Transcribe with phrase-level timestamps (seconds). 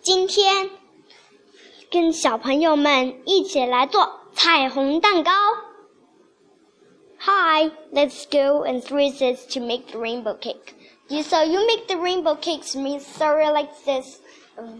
[0.00, 0.70] 今天
[1.90, 5.30] 跟小朋友们一起来做彩虹蛋糕。
[7.18, 10.74] Hi, let's go and three sets to make the rainbow cake.
[11.08, 14.20] You so you make the rainbow cakes mix sorry like this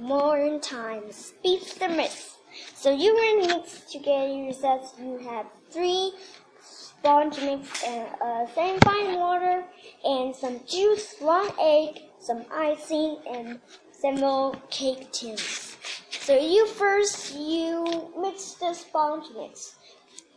[0.00, 1.32] more times.
[1.42, 2.36] Beat the mix.
[2.74, 4.94] So you will mix together your sets.
[4.98, 6.12] You have three
[6.60, 9.64] sponge mix and uh, same fine water
[10.04, 13.60] and some juice, one egg, some icing, and
[14.01, 15.77] several cake tins.
[16.09, 19.75] So you first you mix the sponge mix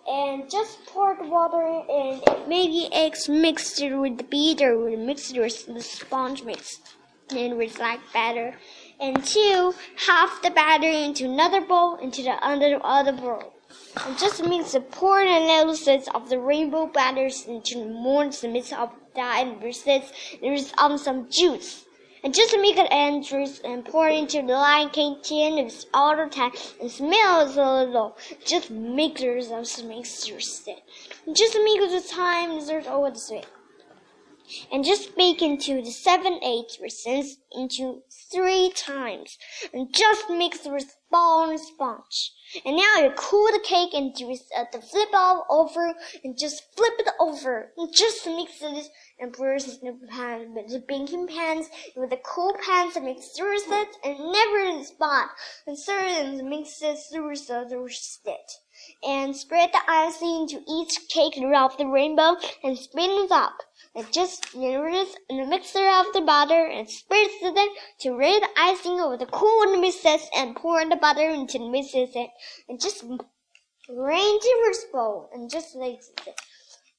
[0.06, 5.66] and just pour the water and maybe eggs mixed with the beater with mixed with
[5.66, 6.80] the sponge mix
[7.30, 8.54] and with like batter.
[9.00, 13.54] And two, half the batter into another bowl into the other other bowl.
[14.04, 18.48] And just mix the pour the little sets of the rainbow batters into more the
[18.48, 21.84] mix of that and there's there's um some juice.
[22.24, 26.24] And just make it entrance and pour into the lion cake tin with all the
[26.30, 28.16] time and smell it a little.
[28.46, 30.82] Just makes your set.
[31.34, 33.44] Just make the time there's over the sweet.
[34.70, 39.38] And just bake into the seven eight percent into three times.
[39.72, 42.32] And just mix with ball and sponge.
[42.64, 46.62] And now you cool the cake and do uh, the flip all over and just
[46.76, 47.72] flip it over.
[47.76, 48.86] And just mix it
[49.18, 53.28] and bruise in the pan with the baking pans with the cool pans and mix
[53.36, 55.28] through it and never in the spot.
[55.66, 57.88] And serve and mix it through the
[58.26, 58.52] it.
[59.06, 63.56] And spread the icing into each cake throughout the rainbow and spin it up.
[63.96, 69.00] And just use the mixer of the butter and spread it to lay the icing
[69.00, 72.16] over the cool mixes and pour the butter into the mixes
[72.68, 73.04] and just
[73.88, 76.40] rain to bowl and just like it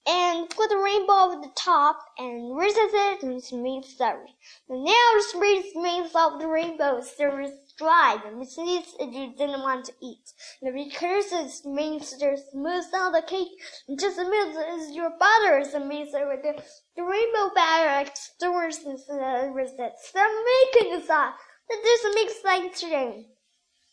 [0.07, 4.35] and put the rainbow over the top and recess it and smooth sorry.
[4.69, 9.85] The nail spray smears off the rainbow so it's dry which needs you didn't want
[9.85, 10.31] to eat.
[10.61, 13.49] The recursive means to smooth out the cake
[13.87, 16.63] and just as your butter is mixed with the,
[16.95, 19.93] the rainbow batter stores and recess.
[20.03, 20.31] Stop
[20.73, 21.33] making the sauce.
[21.67, 23.25] That just makes like today.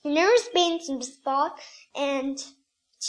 [0.04, 1.59] Never spin some spot
[1.97, 2.36] and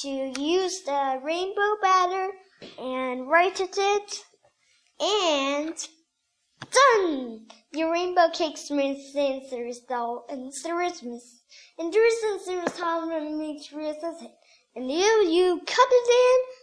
[0.02, 2.32] to use the rainbow batter
[2.80, 3.78] and write it
[5.00, 5.76] and
[6.72, 7.48] done!
[7.74, 11.42] Your rainbow cake means sensors though and Christmas
[11.78, 14.32] and there is sensors how to make it.
[14.76, 16.54] And you you cut it in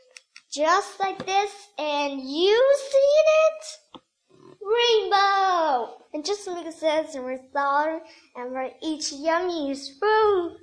[0.50, 4.00] just like this and you see it
[4.62, 8.02] rainbow and just make a sensor salt
[8.36, 10.56] and for each yummy spoon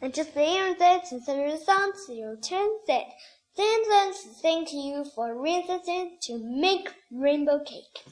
[0.00, 3.06] and just layer that and set it on to your turn set.
[3.56, 8.04] Then thank you for listening to make rainbow cake.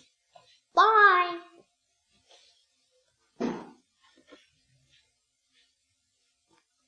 [0.75, 1.38] Bye.